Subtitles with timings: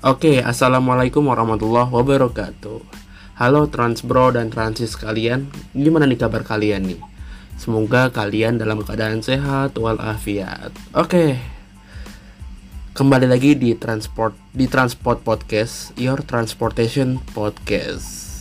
[0.00, 2.80] Oke, assalamualaikum warahmatullahi wabarakatuh.
[3.36, 7.00] Halo Transbro dan Transis kalian, gimana nih kabar kalian nih?
[7.60, 10.72] Semoga kalian dalam keadaan sehat walafiat.
[10.96, 11.36] Oke,
[12.96, 18.40] kembali lagi di transport di Transport Podcast, Your Transportation Podcast.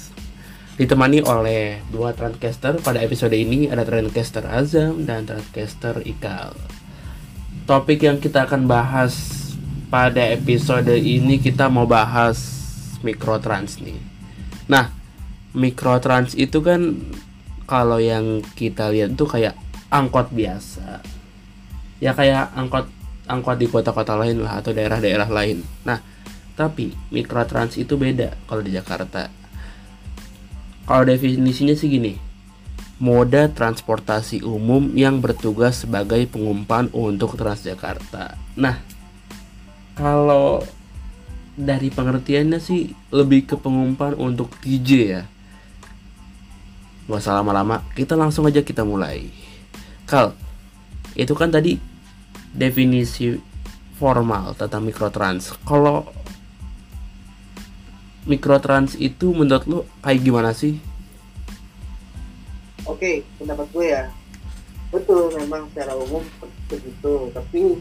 [0.79, 6.55] Ditemani oleh dua transcaster pada episode ini ada transcaster Azam dan transcaster Ikal.
[7.67, 9.38] Topik yang kita akan bahas
[9.89, 12.37] pada episode ini kita mau bahas
[13.01, 13.97] mikrotrans nih.
[14.69, 14.93] Nah,
[15.57, 16.93] mikrotrans itu kan
[17.65, 19.57] kalau yang kita lihat tuh kayak
[19.89, 21.01] angkot biasa.
[21.97, 22.85] Ya kayak angkot
[23.25, 25.65] angkot di kota-kota lain lah atau daerah-daerah lain.
[25.85, 25.97] Nah,
[26.53, 29.29] tapi mikrotrans itu beda kalau di Jakarta.
[30.85, 32.13] Kalau definisinya sih gini.
[32.99, 38.35] Moda transportasi umum yang bertugas sebagai pengumpan untuk Transjakarta.
[38.59, 38.75] Nah,
[39.99, 40.63] kalau
[41.59, 45.23] dari pengertiannya sih lebih ke pengumpan untuk TJ ya.
[47.11, 49.27] Gak usah lama-lama kita langsung aja kita mulai.
[50.07, 50.31] Kal
[51.19, 51.75] itu kan tadi
[52.55, 53.35] definisi
[53.99, 55.51] formal tentang mikrotrans.
[55.67, 56.07] Kalau
[58.23, 60.79] mikrotrans itu menurut lo kayak gimana sih?
[62.87, 64.07] Oke, pendapat gue ya.
[64.95, 66.23] Betul memang secara umum
[66.71, 67.77] begitu tapi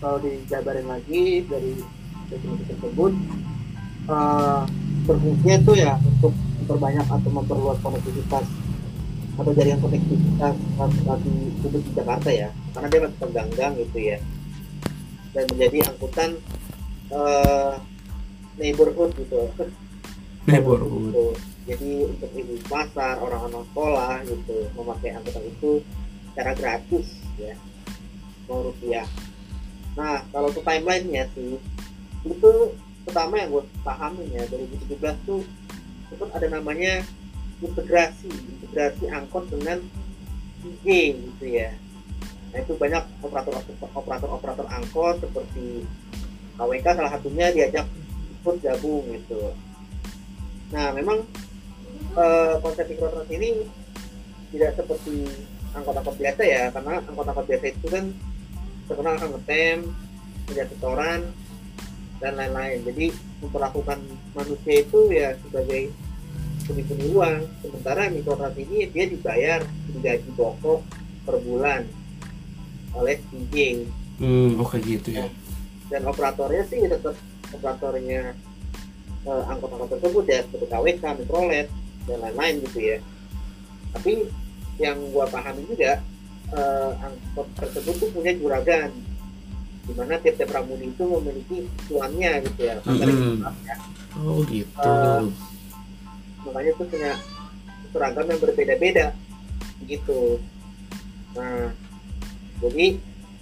[0.00, 1.80] kalau dijabarin lagi dari
[2.28, 3.12] definisi tersebut
[4.10, 4.62] uh,
[5.06, 8.46] berfungsinya itu ya untuk memperbanyak atau memperluas konektivitas
[9.36, 12.48] atau jaringan konektivitas transportasi publik di Jakarta ya.
[12.72, 14.18] Karena dia masih terganggang gitu ya.
[15.36, 16.30] Dan menjadi angkutan
[17.12, 17.76] uh,
[18.56, 19.36] neighborhood gitu.
[20.48, 21.12] Neighborhood.
[21.12, 21.26] Gitu.
[21.66, 25.82] jadi untuk ibu pasar orang-orang sekolah gitu memakai angkutan itu
[26.32, 27.54] secara gratis ya.
[28.46, 29.04] Mau rupiah
[29.96, 31.56] Nah, kalau untuk timelinenya sih,
[32.28, 32.50] itu
[33.08, 35.40] pertama yang gue pahamin ya, 2017 tuh
[36.12, 37.02] sempat ada namanya
[37.64, 39.80] integrasi, integrasi angkot dengan
[40.62, 41.72] IG gitu ya.
[42.52, 45.84] Nah itu banyak operator-operator angkot seperti
[46.56, 47.86] KWK salah satunya diajak
[48.42, 49.52] ikut gabung gitu.
[50.72, 51.24] Nah memang
[52.16, 53.64] eh, konsep mikrotrans ini
[54.54, 55.26] tidak seperti
[55.76, 58.04] angkot-angkot biasa ya, karena angkot-angkot biasa itu kan
[58.86, 59.78] terkenal akan ngetem
[60.46, 61.20] punya setoran
[62.22, 62.80] dan lain-lain.
[62.86, 63.06] Jadi
[63.42, 63.98] memperlakukan
[64.32, 65.92] manusia itu ya sebagai
[66.66, 67.40] puni-puni uang.
[67.62, 69.60] Sementara mikrotrans ini dia dibayar
[70.00, 70.80] gaji pokok
[71.26, 71.82] per bulan
[72.96, 73.84] oleh DJ
[74.16, 75.26] hmm oke okay, gitu ya.
[75.92, 77.14] Dan operatornya sih tetap
[77.52, 78.32] operatornya
[79.28, 81.68] eh, angkot-angkot tersebut ya seperti KWK, Mikrolet
[82.08, 82.98] dan lain-lain gitu ya.
[83.92, 84.24] Tapi
[84.80, 86.00] yang gua pahami juga
[86.54, 88.90] uh, angkot tersebut tuh punya juragan
[89.86, 93.34] di mana tiap-tiap ramuni itu memiliki tuannya gitu ya mm -hmm.
[93.62, 93.76] ya.
[94.18, 95.22] oh gitu uh,
[96.46, 97.12] makanya tuh punya
[97.94, 99.06] seragam yang berbeda-beda
[99.86, 100.42] gitu
[101.38, 101.70] nah
[102.58, 102.86] jadi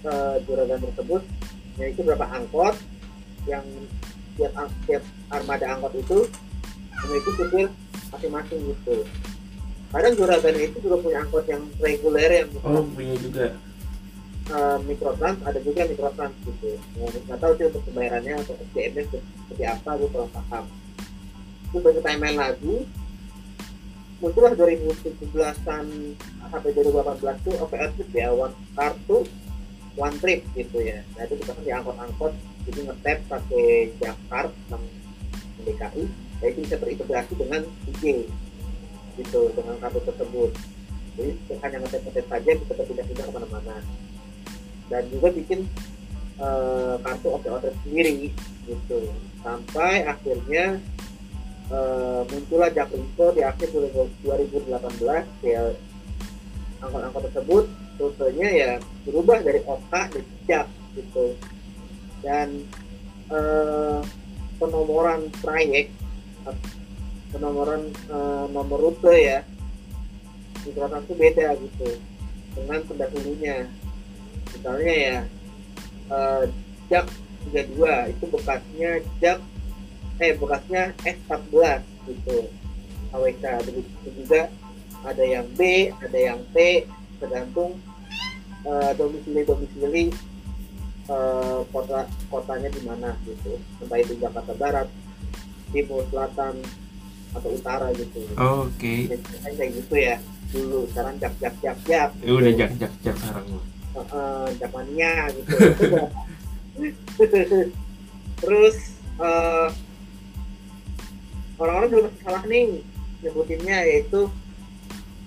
[0.05, 1.21] uh, juragan tersebut
[1.81, 2.75] yaitu berapa angkot
[3.49, 3.65] yang
[4.37, 4.53] tiap
[4.85, 6.29] tiap armada angkot itu
[7.03, 7.67] memiliki supir
[8.13, 9.03] masing-masing gitu
[9.95, 13.47] kadang juragan itu juga punya angkot yang reguler yang oh punya juga.
[14.51, 16.75] uh, mikrotrans ada juga mikrotrans gitu.
[16.99, 20.65] Nggak tahu sih untuk pembayarannya atau SDM nya seperti apa gue kurang paham.
[21.71, 22.75] Itu banyak timeline lagi.
[24.19, 25.85] Muncullah 2017an
[26.51, 29.23] sampai 2018 tuh OPR trip ya one kartu
[29.95, 30.99] one trip gitu ya.
[31.15, 32.33] Nah itu kita kan di angkot-angkot
[32.67, 33.67] jadi ngetap pakai
[34.01, 34.83] Jakarta yang
[35.63, 36.03] DKI
[36.45, 38.27] itu bisa terintegrasi dengan IG
[39.15, 40.51] gitu dengan kartu tersebut.
[41.15, 41.31] Jadi
[41.63, 43.75] hanya ngetes-ngetes saja bisa berpindah-pindah ke mana-mana.
[44.91, 45.65] Dan juga bikin
[46.39, 48.35] uh, kartu OTOT sendiri
[48.67, 48.99] gitu.
[49.39, 50.79] Sampai akhirnya
[51.71, 54.75] uh, muncullah Jaklingko di akhir 2018
[55.45, 55.63] ya
[56.83, 57.65] angkot-angkot tersebut
[57.95, 58.71] rutenya ya
[59.07, 60.67] berubah dari otak ke Jak
[60.99, 61.39] gitu.
[62.19, 62.67] Dan
[63.31, 64.03] uh,
[64.59, 65.91] penomoran trayek
[67.35, 69.43] penomoran uh, nomor rute ya.
[70.63, 71.89] Mikrotrans itu beda gitu
[72.55, 73.57] dengan pendahulunya.
[74.55, 75.17] Misalnya ya
[76.07, 76.43] uh,
[76.87, 77.05] jak
[77.51, 79.39] 32 itu bekasnya jak
[80.23, 82.47] eh bekasnya S14 gitu.
[83.11, 84.47] AWK begitu juga
[85.03, 86.87] ada yang B ada yang T
[87.19, 87.77] tergantung
[88.65, 90.03] uh, domisili domisili
[91.11, 93.59] uh, kota kotanya di mana gitu.
[93.83, 94.87] Entah itu Jakarta Barat
[95.69, 96.63] Timur Selatan
[97.35, 98.19] atau utara gitu.
[98.39, 98.79] Oh, oke.
[98.79, 99.11] Okay.
[99.43, 100.15] kayak gitu ya
[100.55, 102.09] dulu sekarang jak jak jak jak.
[102.23, 102.31] Gitu.
[102.31, 105.51] udah jak jak jak sekarang uh, uh, jakmania gitu.
[108.35, 108.75] Terus
[109.19, 109.67] eh,
[111.55, 112.63] orang-orang juga masih salah nih
[113.23, 114.27] nyebutinnya yaitu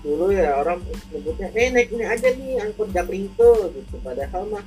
[0.05, 0.79] dulu ya orang
[1.11, 3.97] nyebutnya eh naik ini aja nih angkot Jaklingko gitu.
[4.01, 4.65] Padahal mah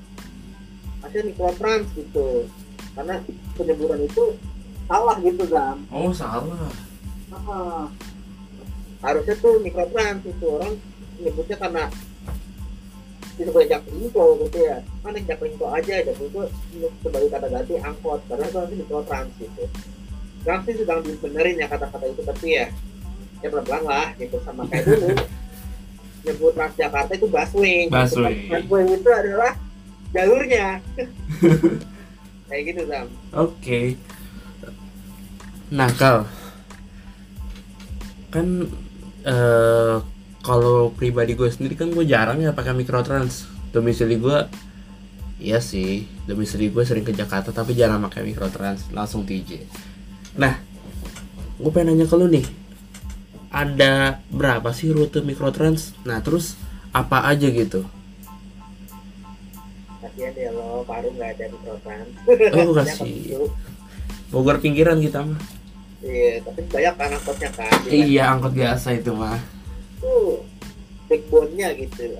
[1.05, 2.45] hasil mikrotrans gitu.
[2.91, 3.23] Karena
[3.55, 4.35] penyebutan itu
[4.91, 6.67] salah gitu kan oh salah
[7.31, 7.87] Ah.
[9.01, 10.77] harusnya tuh mikrotrans itu orang
[11.17, 11.83] nyebutnya karena
[13.39, 14.77] disebut Jaklingko gitu ya.
[15.01, 16.45] Kan naik Jaklingko aja Jaklingko
[17.01, 18.19] sebagai kata ganti angkot.
[18.29, 19.65] Karena itu nanti mikrotrans gitu
[20.41, 22.65] sekarang sih sedang dibenerin ya kata-kata itu tapi ya
[23.45, 24.37] ya pelan-pelan lah gitu.
[24.41, 25.07] Sama kayak dulu
[26.25, 27.77] nyebut Transjakarta itu busway.
[27.89, 28.33] Busway.
[28.45, 28.49] Gitu.
[28.49, 29.51] busway itu adalah
[30.13, 30.67] jalurnya.
[32.51, 33.07] Kayak gitu Sam.
[33.31, 33.79] Oke.
[35.71, 36.27] Nah kal
[38.33, 38.65] kan
[39.27, 39.97] eh
[40.41, 43.45] kalau pribadi gue sendiri kan gue jarang ya pakai mikrotrans.
[43.71, 44.37] Domisili gue
[45.41, 49.65] iya sih domisili gue sering ke Jakarta tapi jarang pakai mikrotrans langsung TJ
[50.37, 50.53] nah
[51.57, 52.45] gue pengen nanya ke lu nih
[53.51, 55.91] ada berapa sih rute mikrotrans?
[56.07, 56.55] Nah terus
[56.95, 57.83] apa aja gitu?
[59.99, 62.11] Kasihan deh lo paru nggak ada mikrotrans.
[62.55, 63.51] Oh, kasih.
[64.31, 65.39] Bogor pinggiran kita mah
[66.01, 67.79] iya tapi banyak kan angkotnya kan.
[67.87, 69.39] Iya angkot biasa itu mah.
[70.01, 70.41] Tuh
[71.09, 72.03] backbone-nya gitu.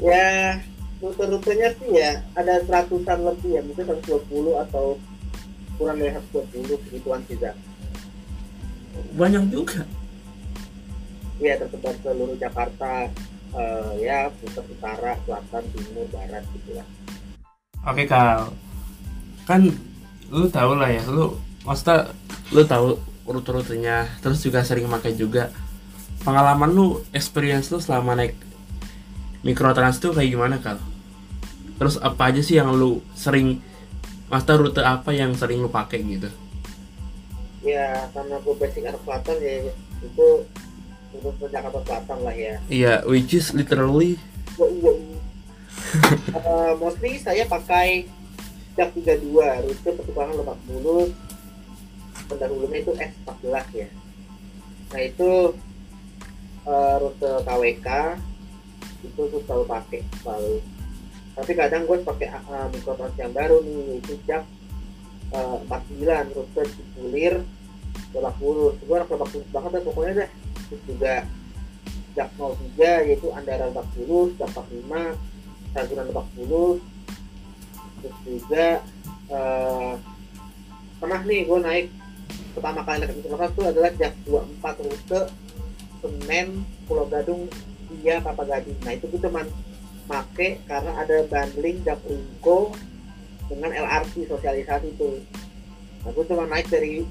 [0.00, 0.56] Ya
[1.04, 4.96] rute-rutenya sih ya ada seratusan lebih ya mungkin 120 atau
[5.76, 7.52] kurang dari 120 segituan sih Zak.
[9.12, 9.84] banyak juga.
[11.36, 13.12] Ya tersebar seluruh Jakarta
[13.52, 16.88] eh, ya pusat utara selatan timur barat gitu lah.
[17.88, 18.52] Oke Kal,
[19.48, 19.68] kan
[20.28, 21.32] lu tau lah ya, lu
[21.64, 22.12] maksudnya
[22.50, 22.98] lu tahu
[23.30, 25.52] rute-rutenya, terus juga sering pakai juga.
[26.20, 28.36] Pengalaman lu, experience lu selama naik
[29.40, 30.76] mikrotrans tuh kayak gimana Kal?
[31.80, 33.62] Terus apa aja sih yang lu sering,
[34.28, 36.28] maksudnya rute apa yang sering lu pakai gitu?
[37.60, 39.56] ya karena gue basic anak selatan ya
[40.00, 40.28] itu
[41.10, 44.16] untuk Jakarta Selatan lah ya Iya, which is literally.
[46.30, 48.06] Eh, mostly saya pakai
[48.78, 49.26] Jak 32
[49.66, 51.10] rute pertukaran Lebak Bulus
[52.30, 53.88] pendahulunya itu S14 ya.
[54.94, 55.30] Nah itu
[56.64, 57.88] eh, rute KWK
[59.00, 60.62] itu tuh selalu pakai selalu.
[61.30, 64.44] Tapi kadang gue pakai uh, mikrotrans yang baru nih yaitu Jak
[65.32, 67.34] eh, 49 rute Cipulir
[68.12, 70.30] Lebak Bulus gue Lebak Bulus banget deh pokoknya deh.
[70.68, 71.14] Terus juga
[72.14, 76.80] Jak 03 yaitu Andara Lebak Bulus, Jak 45 Ragunan Lebak Bulus
[78.00, 78.66] terus juga
[79.28, 79.92] eh,
[81.00, 81.86] pernah nih gue naik
[82.52, 85.20] pertama kali naik mikrotrans itu adalah Jak 24 rute
[86.00, 86.48] Senen
[86.88, 87.46] Pulau Gadung
[87.90, 88.78] via Papa Gading.
[88.82, 89.46] Nah itu gue cuman
[90.10, 92.74] make karena ada bundling Jak Lingko
[93.50, 95.18] dengan LRT sosialisasi itu
[96.00, 97.04] nah gue cuma naik dari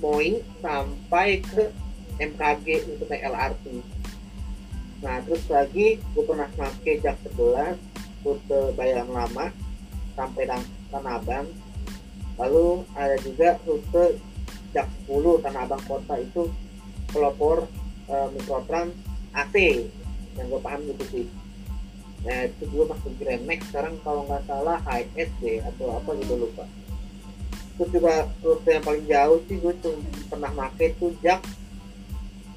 [0.00, 1.70] Moi sampai ke
[2.18, 3.66] MKG untuk naik LRT
[4.98, 7.78] Nah, terus lagi gue pernah pakai jak 11
[8.26, 9.54] rute Bayaran Lama
[10.18, 11.46] sampai Tan- Tanah Abang.
[12.34, 14.18] Lalu ada juga rute
[14.76, 16.52] jak 10 Tanah Abang Kota itu
[17.12, 17.68] pelopor
[18.08, 18.94] eh, mikrotrans
[19.32, 19.54] AC
[20.36, 21.26] yang gue paham gitu sih.
[22.26, 26.66] Nah, itu gue masuk Grand Max sekarang kalau nggak salah HSD atau apa gitu lupa.
[27.78, 31.40] Terus juga rute yang paling jauh sih gue cuma pernah pakai itu jak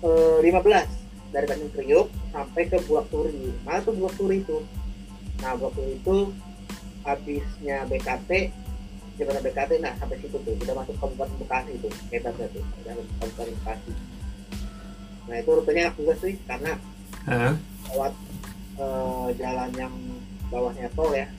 [0.02, 1.02] eh, 15
[1.32, 3.54] dari Tanjung Priuk sampai ke Buak Turi.
[3.64, 4.60] Mana tuh Buak Turi itu?
[5.40, 6.34] Nah, Buak Turi itu
[7.02, 8.30] habisnya BKT,
[9.22, 13.54] jembatan BKT, nah sampai situ tuh, kita masuk Kabupaten Bekasi itu, hebatnya tuh, ada Kabupaten
[13.62, 13.92] Bekasi.
[15.30, 16.72] Nah itu rutenya enak juga sih, karena
[17.30, 17.54] Hah?
[17.94, 18.14] lewat
[18.82, 19.94] eh, jalan yang
[20.50, 21.30] bawahnya tol ya,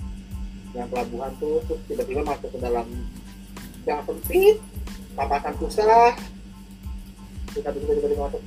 [0.79, 2.87] yang pelabuhan tuh, terus tiba-tiba masuk ke dalam
[3.83, 4.63] yang sempit,
[5.19, 6.15] papasan susah,
[7.51, 8.43] kita bisa tiba-tiba masuk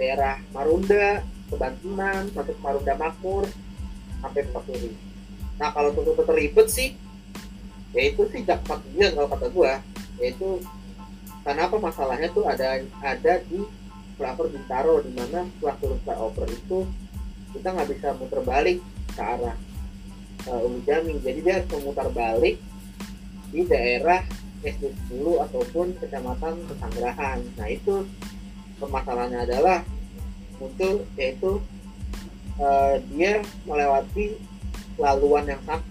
[0.00, 1.20] daerah Marunda,
[1.52, 3.44] Kebantinan, masuk Marunda Makmur,
[4.24, 4.92] sampai ke Pasuri.
[5.60, 6.96] Nah kalau untuk rute ribet sih,
[7.96, 9.72] yaitu sih jak 49 kalau kata gua,
[10.20, 10.60] yaitu
[11.40, 11.76] karena apa?
[11.80, 13.64] Masalahnya tuh ada ada di
[14.20, 16.78] flyover Bintaro di mana setelah turun flyover itu
[17.56, 18.78] kita nggak bisa muter balik
[19.16, 19.56] ke arah
[20.50, 22.60] uh, Ulu Jami jadi dia harus memutar balik
[23.52, 24.20] di daerah
[24.66, 27.38] SD 10 ataupun kecamatan Pesanggerahan.
[27.54, 28.02] Nah itu
[28.82, 29.86] permasalahannya adalah
[30.58, 31.60] muncul yaitu
[32.58, 34.34] eh, dia melewati
[34.96, 35.86] laluan yang sam-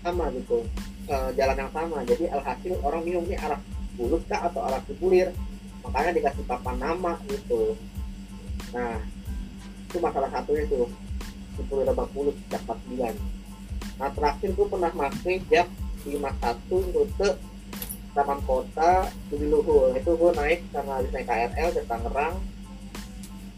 [0.00, 0.62] sama gitu
[1.08, 1.98] eh, jalan yang sama.
[2.04, 3.60] Jadi alhasil orang bingung ini arah
[3.96, 5.34] bulus kah atau arah cipulir
[5.82, 7.74] makanya dikasih papan nama gitu.
[8.76, 9.00] Nah
[9.88, 10.86] itu masalah satunya tuh.
[11.56, 13.38] Cipulir lebak bulus jak 49
[13.98, 15.66] nah terakhir gue pernah pakai jak
[16.06, 17.30] 51 rute
[18.14, 22.34] Taman Kota di Luhur itu gue naik karena habis naik KRL ke Tangerang.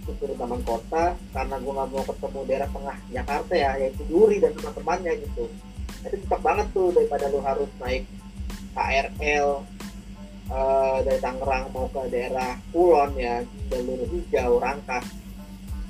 [0.04, 4.36] Terus turun Taman Kota karena gue nggak mau ketemu daerah tengah Jakarta ya yaitu Duri
[4.40, 5.44] dan teman-temannya gitu
[6.06, 8.08] itu cepat banget tuh daripada lu harus naik
[8.72, 9.48] KRL
[10.48, 15.06] eh, dari Tangerang mau ke daerah Kulon ya jalur hijau Rangkas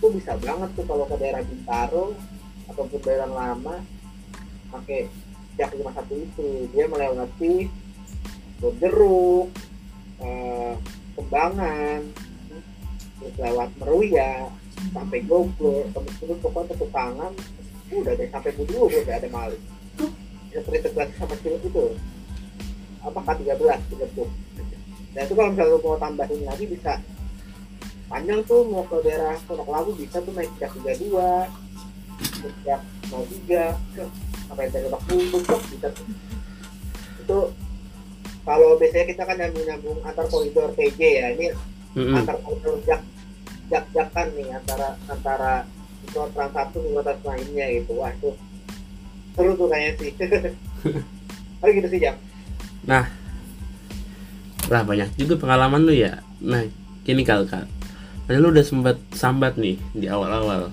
[0.01, 2.17] itu bisa banget tuh kalau ke daerah Bintaro
[2.73, 3.77] ataupun daerah lama
[4.73, 5.13] pakai
[5.61, 6.51] jak 51 itu.
[6.73, 7.69] Dia melewati
[8.61, 9.49] Berjeruk,
[10.25, 10.75] eh,
[11.17, 12.01] Kembangan,
[13.21, 14.49] terus lewat Meruya,
[14.93, 17.33] sampai Goglo, terus pokoknya ke tangan,
[17.93, 19.65] udah deh sampai Budu udah ada maling.
[20.51, 21.85] Bisa terintegrasi sama Cilut itu.
[23.07, 23.63] Apa K13,
[23.95, 25.15] 30.
[25.15, 26.99] Dan itu kalau misalnya mau tambahin lagi bisa
[28.11, 31.15] panjang tuh mau ke daerah Pondok Labu bisa tuh naik jak 32
[32.43, 33.71] terus jak 03
[34.51, 36.07] sampai dari Lebak Bulus bisa tuh.
[37.23, 37.39] itu
[38.43, 41.47] kalau biasanya kita kan nyambung nyambung antar koridor TJ ya ini
[41.95, 42.19] Mm-mm.
[42.19, 42.99] antar koridor jak
[43.71, 45.53] jak jakan nih antara antara
[46.03, 48.35] mikrotrans satu mikrotrans lainnya gitu wah itu
[49.37, 50.11] seru tuh kayaknya sih
[51.61, 52.17] Tapi gitu sih jam
[54.71, 56.23] Lah banyak juga pengalaman lu ya.
[56.39, 56.63] Nah,
[57.03, 57.67] gini kal kal.
[58.31, 60.71] Tadi lu udah sempat sambat nih di awal-awal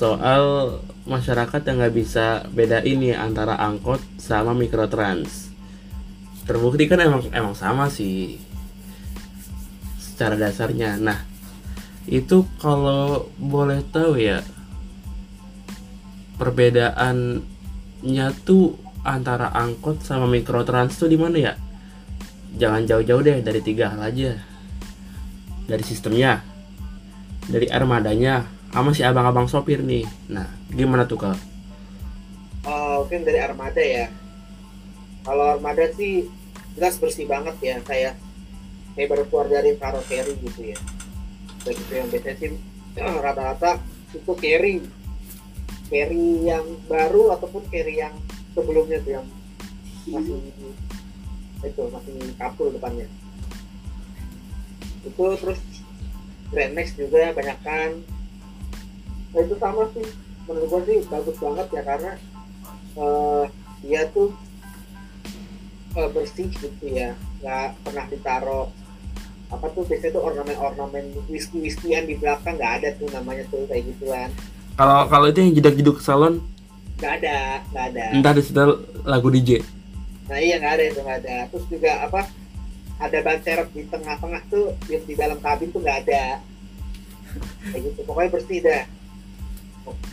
[0.00, 0.44] soal
[1.04, 5.52] masyarakat yang nggak bisa bedain nih antara angkot sama mikrotrans.
[6.48, 8.40] Terbukti kan emang emang sama sih
[10.00, 10.96] secara dasarnya.
[10.96, 11.20] Nah,
[12.08, 14.40] itu kalau boleh tahu ya
[16.40, 21.54] perbedaannya tuh antara angkot sama mikrotrans tuh di mana ya?
[22.56, 24.32] jangan jauh-jauh deh dari tiga hal aja.
[25.70, 26.42] Dari sistemnya
[27.46, 30.06] dari armadanya sama si abang-abang sopir nih.
[30.32, 31.38] Nah gimana tuh kak?
[32.66, 34.10] Eh, mungkin dari armada ya.
[35.22, 36.26] Kalau armada sih
[36.74, 38.14] jelas bersih banget ya kayak
[38.98, 40.78] kayak baru keluar dari karo carry gitu ya.
[41.62, 42.50] Begitu yang biasanya sih
[43.26, 43.78] rata-rata
[44.10, 44.82] itu carry
[45.90, 48.14] carry yang baru ataupun carry yang
[48.54, 49.26] sebelumnya tuh yang
[50.06, 50.38] masih
[51.60, 53.10] itu masih kapul depannya.
[55.04, 55.60] Itu terus
[56.50, 57.90] Grand Max juga banyak kan
[59.34, 60.06] nah, itu sama sih.
[60.48, 62.12] Menurut gua sih bagus banget ya karena
[62.96, 63.44] eh,
[63.84, 64.30] dia tuh
[65.98, 67.18] eh, bersih gitu ya.
[67.42, 68.66] Nggak pernah ditaruh
[69.50, 73.82] apa tuh biasanya tuh ornamen-ornamen whisky whiskyan di belakang nggak ada tuh namanya tuh kayak
[73.82, 74.30] gituan
[74.76, 76.42] kalau kalau itu yang jedak-jeduk salon?
[77.00, 77.38] Nggak ada
[77.72, 78.04] nggak ada.
[78.12, 78.70] Entah di setel
[79.06, 79.80] lagu DJ
[80.30, 81.36] nah iya nggak ada itu nggak ada.
[81.50, 82.20] Terus juga apa
[83.02, 86.38] ada ban serep di tengah-tengah tuh yang di dalam kabin tuh nggak ada.
[87.74, 88.84] Kayak gitu pokoknya bersih dah.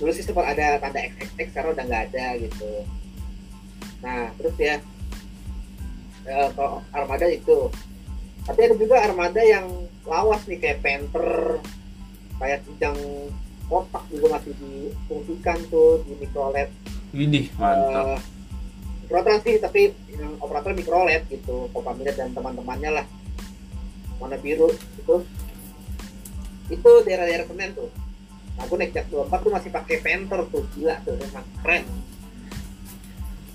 [0.01, 2.71] Dulu sih sempat ada tanda XXX sekarang udah nggak ada gitu.
[4.01, 4.81] Nah terus ya
[6.25, 7.69] eh, kalau armada itu.
[8.47, 9.69] Tapi ada juga armada yang
[10.07, 11.61] lawas nih kayak Panther
[12.41, 12.97] kayak kijang
[13.67, 16.71] kotak juga masih difungsikan tuh di mikrolet
[17.11, 18.15] Widih mantap.
[18.15, 18.19] Eh,
[19.03, 23.05] mikrotrans sih tapi yang operator mikrolet gitu Kopamida dan teman-temannya lah.
[24.19, 25.15] Warna biru itu
[26.67, 27.87] itu daerah-daerah Senen tuh.
[28.57, 31.83] Nah, aku naik jak 24 tuh masih pakai Panther tuh gila tuh emang keren.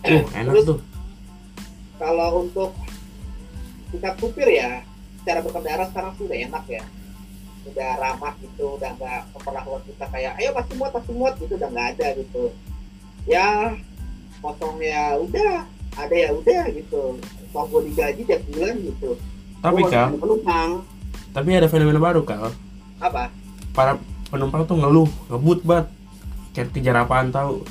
[0.02, 0.78] Uh enak Terus- tuh.
[2.00, 2.75] kalau untuk
[3.92, 4.83] sikap supir ya
[5.23, 6.83] cara berkendara sekarang sih udah enak ya
[7.62, 11.69] udah ramah gitu udah nggak memperlakukan kita kayak ayo masih muat masih muat gitu udah
[11.71, 12.45] nggak ada gitu.
[13.26, 13.78] Ya
[14.42, 15.62] potong ya udah
[15.95, 17.16] ada ya udah gitu.
[17.52, 19.11] Kalau gue digaji tiap bulan gitu.
[19.62, 20.71] Tapi ada penumpang.
[21.33, 22.50] Tapi ada fenomena baru kal
[22.99, 23.31] apa?
[23.75, 23.99] Para
[24.31, 25.87] penumpang tuh ngeluh ngebut banget
[26.52, 27.62] kayak kejar apaan tahu.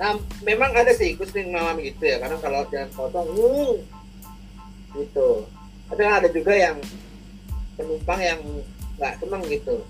[0.00, 2.16] Nah memang ada sih gue sering mengalami gitu ya.
[2.16, 3.76] Karena kalau jalan potong uh,
[4.96, 5.44] gitu.
[5.92, 6.80] Ada ada juga yang
[7.76, 8.40] penumpang yang
[8.96, 9.84] nggak seneng gitu.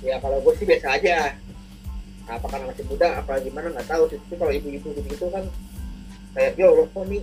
[0.00, 1.34] Ya kalau gue sih biasa aja.
[2.30, 4.18] Apa karena masih muda apa gimana nggak tahu sih.
[4.22, 5.44] Tapi kalau ibu-ibu gitu kan
[6.30, 7.22] kayak yo loh kok nih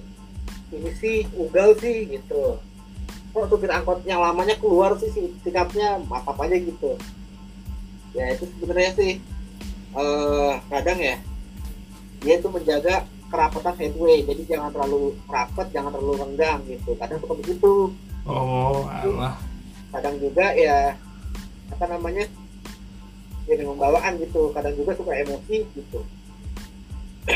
[0.75, 2.60] ini sih ugal sih gitu.
[3.32, 7.00] Kok supir angkot yang lamanya keluar sih si- sikapnya apa aja gitu.
[8.12, 9.12] Ya itu sebenarnya sih
[9.98, 11.15] eh kadang ya
[12.20, 14.27] dia tuh menjaga kerapatan headway.
[14.27, 17.00] Jadi jangan terlalu rapat jangan terlalu renggang gitu.
[17.00, 17.96] Kadang suka begitu.
[18.27, 19.47] Oh alah
[19.98, 20.94] kadang juga ya
[21.74, 22.30] apa namanya
[23.50, 24.54] jadi membawaan gitu.
[24.54, 26.00] Kadang juga suka emosi gitu.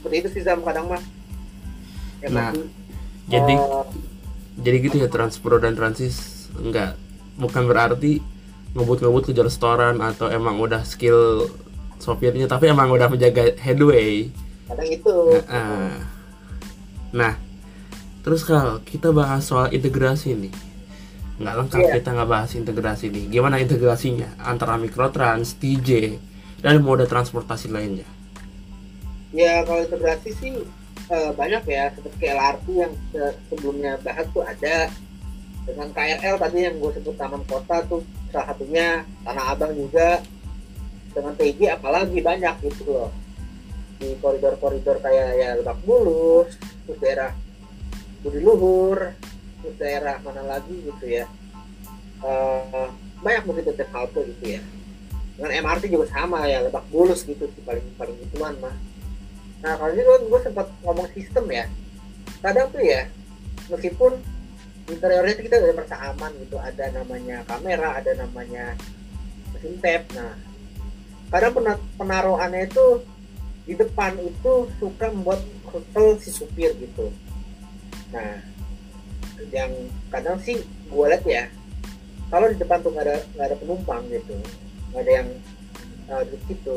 [0.00, 1.02] Seperti itu sih Zam kadang mah.
[2.32, 2.64] Nah, emosi
[3.28, 3.84] jadi Eh,
[4.56, 6.48] jadi gitu ya transpro dan transis.
[6.56, 6.96] Enggak
[7.36, 8.24] bukan berarti
[8.76, 11.48] ngebut-ngebut kejar restoran atau emang udah skill
[11.96, 14.28] sopirnya tapi emang udah menjaga headway.
[14.68, 15.16] Kadang itu.
[15.48, 15.96] Nah,
[17.14, 17.34] nah,
[18.20, 20.52] terus kalau kita bahas soal integrasi nih,
[21.36, 21.92] nggak lengkap Iya.
[22.00, 23.24] kita nggak bahas integrasi nih.
[23.28, 26.16] Gimana integrasinya antara mikrotrans, TJ,
[26.60, 28.08] dan moda transportasi lainnya?
[29.30, 30.52] ya kalau integrasi sih
[31.06, 34.88] eh, banyak ya seperti LRT yang se- sebelumnya bahas tuh ada
[35.66, 38.00] dengan KRL tadi yang gue sebut Taman Kota tuh
[38.32, 40.24] salah satunya Tanah Abang juga
[41.12, 43.10] dengan TJ apalagi banyak gitu loh
[44.00, 46.56] di koridor-koridor kayak ya Lebak Bulus
[46.88, 47.34] terus daerah
[48.24, 49.12] Budi Luhur
[49.76, 51.24] daerah mana lagi gitu ya.
[52.24, 52.88] Eh,
[53.20, 54.60] banyak mungkin tetap halte gitu ya.
[55.36, 58.72] Dengan MRT juga sama ya Lebak Bulus gitu sih paling paling gituan mah.
[59.60, 61.64] Nah kalau ini gue sempat ngomong sistem ya.
[62.40, 63.08] Kadang tuh ya
[63.68, 64.16] meskipun
[64.86, 68.78] interiornya kita udah merasa aman gitu ada namanya kamera ada namanya
[69.52, 70.34] mesin tap nah.
[71.26, 73.02] Kadang pena- penaruhannya itu
[73.66, 77.10] di depan itu suka membuat kesel si supir gitu.
[78.14, 78.55] Nah
[79.52, 79.72] yang
[80.10, 80.58] kadang sih
[80.90, 81.44] gue lihat ya
[82.30, 84.34] kalau di depan tuh nggak ada nggak ada penumpang gitu
[84.92, 85.28] nggak ada yang
[86.10, 86.74] uh, duduk gitu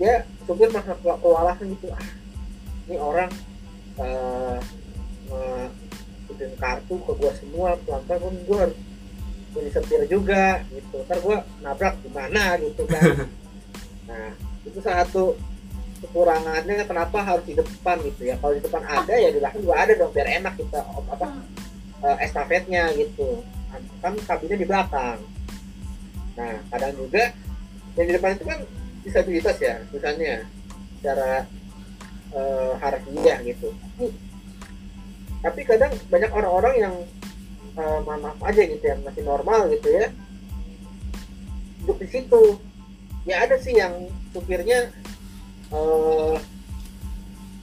[0.00, 2.08] dia supir merasa ke- kewalahan gitu ah
[2.88, 3.30] ini orang
[4.00, 4.58] uh,
[6.30, 8.78] ngikutin kartu ke gua semua pelan pelan gua harus
[9.50, 13.02] jadi setir juga gitu ntar gua nabrak gimana gitu kan.
[14.10, 14.34] Nah
[14.66, 15.38] itu salah satu
[16.02, 19.76] kekurangannya kenapa harus di depan gitu ya kalau di depan ada ya di belakang juga
[19.78, 21.28] ada dong biar enak kita apa
[22.04, 23.44] eh, estafetnya gitu.
[24.02, 25.18] Kan kabinnya di belakang.
[26.36, 27.32] Nah kadang juga
[27.98, 28.60] yang di depan itu kan
[29.00, 30.44] disabilitas ya misalnya
[31.00, 31.48] secara
[32.34, 33.68] eh, harfiah gitu.
[35.40, 36.94] Tapi- kadang banyak orang-orang yang
[37.80, 40.12] eh, mohon maaf aja gitu yang masih normal gitu ya
[41.90, 42.42] duduk di situ.
[43.26, 44.94] Ya ada sih yang supirnya
[45.74, 46.34] eh,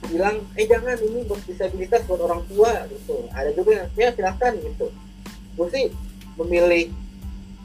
[0.06, 3.26] bilang eh jangan ini buat disabilitas buat orang tua gitu.
[3.34, 4.86] Ada juga yang ya silakan gitu.
[5.58, 5.84] Gue sih
[6.38, 6.94] memilih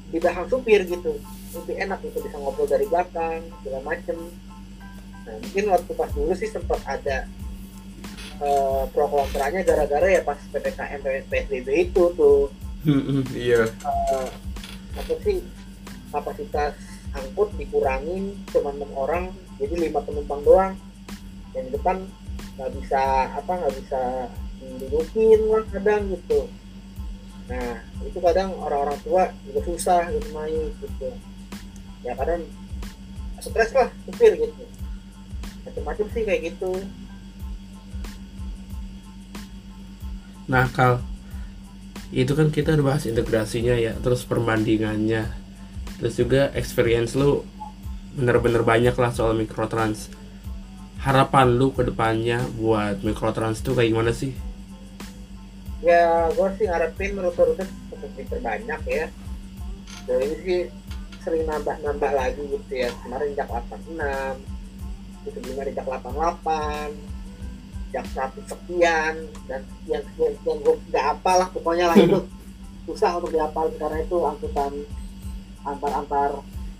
[0.09, 1.21] di belakang supir gitu.
[1.53, 4.17] Lebih enak gitu bisa ngobrol dari belakang segala macem.
[5.23, 7.29] Nah mungkin waktu pas dulu sih sempat ada
[8.41, 12.49] eh, pro kontranya gara-gara ya pas ppkm psbb itu tuh.
[13.31, 13.69] Iya.
[13.69, 14.29] eh,
[14.93, 15.39] apa sih
[16.11, 16.75] kapasitas
[17.13, 19.29] angkut dikurangin cuma enam orang
[19.61, 20.73] jadi lima penumpang doang.
[21.53, 21.97] Yang di depan
[22.57, 23.01] nggak bisa
[23.33, 24.01] apa nggak bisa
[24.79, 26.39] dudukin lah kadang gitu.
[27.49, 31.09] Nah itu kadang orang-orang tua juga susah gitu main gitu.
[32.03, 32.43] Ya kadang
[33.43, 34.63] stres lah supir gitu.
[35.67, 36.71] Macam-macam sih kayak gitu.
[40.43, 40.99] Nah, Kal,
[42.11, 45.31] itu kan kita udah bahas integrasinya ya, terus perbandingannya,
[45.97, 47.47] terus juga experience lu
[48.13, 50.11] bener-bener banyak lah soal mikrotrans.
[51.03, 54.31] Harapan lu ke depannya buat mikrotrans tuh kayak gimana sih?
[55.83, 59.05] ya gue sih ngarepin rute-rute tetap diperbanyak ya.
[60.07, 60.61] Dan ini sih
[61.23, 62.89] sering nambah-nambah lagi gitu ya.
[63.03, 63.99] Kemarin jak 86
[65.23, 66.95] itu sebelumnya di jak 88
[67.93, 69.13] jak 100 sekian
[69.51, 70.57] dan sekian sekian sekian.
[70.63, 72.19] Gue nggak apal lah pokoknya lah itu.
[72.87, 74.71] Susah untuk dihafal karena itu angkutan
[75.63, 76.31] antar-antar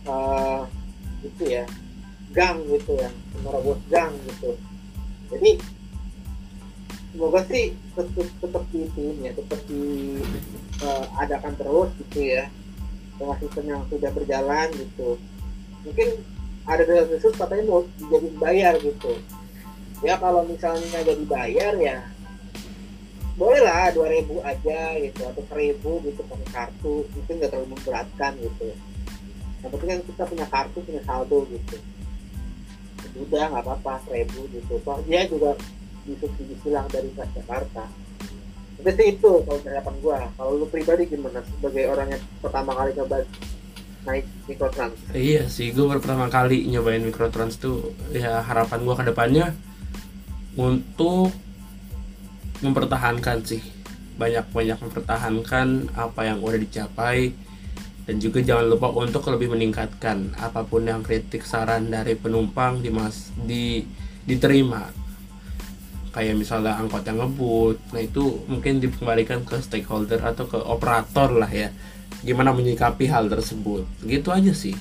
[0.04, 0.62] eh,
[1.24, 1.64] itu ya
[2.34, 4.58] gang gitu ya menerobos gang gitu.
[5.30, 5.62] Jadi
[7.14, 10.18] semoga sih tetap tetap ini ya tetap di
[11.22, 12.50] adakan terus gitu ya.
[13.14, 15.22] Dengan sistem yang sudah berjalan gitu.
[15.86, 16.10] Mungkin
[16.66, 19.14] ada desa khusus katanya mau jadi bayar gitu.
[20.02, 22.10] Ya kalau misalnya jadi bayar ya
[23.34, 25.78] boleh lah 2000 aja gitu atau 1000
[26.10, 27.06] gitu pakai kartu.
[27.14, 28.74] Itu nggak terlalu memberatkan gitu.
[29.62, 31.78] Yang penting kan kita punya kartu punya saldo gitu
[33.14, 34.74] udah nggak apa-apa 1000 gitu.
[34.82, 35.54] Toh dia juga
[36.04, 37.22] disubsidi silang dari itu
[39.00, 40.20] sih itu kalau harapan gua.
[40.36, 41.40] Kalau lu pribadi gimana?
[41.46, 43.18] Sebagai orang yang pertama kali coba
[44.04, 44.98] naik mikrotrans.
[45.16, 47.96] Iya sih, gue pertama kali nyobain mikrotrans tuh.
[48.12, 49.46] Ya harapan gue ke depannya
[50.60, 51.32] untuk
[52.60, 53.64] mempertahankan sih.
[54.20, 57.32] Banyak-banyak mempertahankan apa yang udah dicapai
[58.04, 63.32] dan juga jangan lupa untuk lebih meningkatkan apa pun yang kritik saran dari penumpang dimas
[63.40, 63.84] di
[64.28, 64.92] diterima.
[66.14, 71.50] Kayak misalnya angkot yang ngebut nah itu mungkin dikembalikan ke stakeholder atau ke operator lah
[71.50, 71.72] ya.
[72.24, 73.88] Gimana menyikapi hal tersebut?
[74.04, 74.76] Gitu aja sih.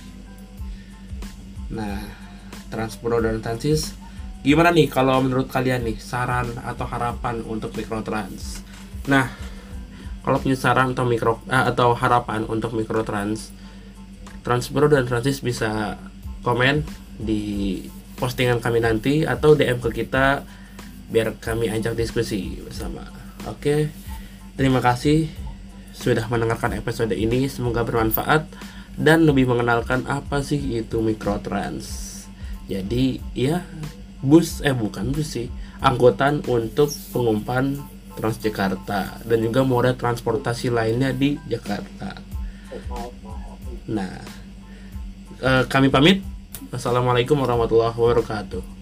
[1.70, 2.02] Nah
[2.68, 3.94] Transpro dan Transis
[4.42, 8.66] gimana nih kalau menurut kalian nih saran atau harapan untuk mikrotrans?
[9.06, 9.51] Nah
[10.22, 13.52] kalau punya saran atau mikro eh, atau harapan untuk mikrotrans
[14.42, 15.98] Transpro dan Transis bisa
[16.42, 16.82] komen
[17.14, 17.78] di
[18.18, 20.42] postingan kami nanti atau DM ke kita
[21.10, 23.06] biar kami ajak diskusi bersama.
[23.46, 23.90] Oke.
[24.58, 25.30] Terima kasih
[25.94, 27.46] sudah mendengarkan episode ini.
[27.46, 28.50] Semoga bermanfaat
[28.98, 32.10] dan lebih mengenalkan apa sih itu mikrotrans.
[32.66, 33.64] Jadi ya
[34.22, 35.48] bus eh bukan bus sih,
[35.82, 37.80] angkutan untuk pengumpan
[38.12, 42.18] Transjakarta dan juga moda transportasi lainnya di Jakarta.
[43.88, 44.20] Nah,
[45.40, 46.20] eh, kami pamit.
[46.72, 48.81] Wassalamualaikum warahmatullahi wabarakatuh.